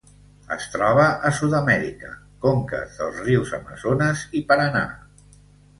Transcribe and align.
Es 0.53 0.63
troba 0.75 1.03
a 1.29 1.31
Sud-amèrica: 1.41 2.15
conques 2.47 2.99
dels 3.03 3.23
rius 3.29 3.55
Amazones 3.61 4.29
i 4.41 4.45
Paranà. 4.51 4.85